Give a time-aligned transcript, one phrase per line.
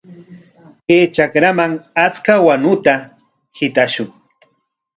[0.85, 1.71] Chay trakraman
[2.05, 2.93] achka wanuta
[3.57, 4.09] hitashun.